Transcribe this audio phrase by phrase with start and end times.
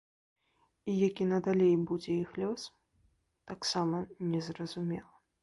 [0.93, 2.65] І які надалей будзе іх лёс,
[3.53, 4.01] таксама
[4.33, 5.13] незразумела.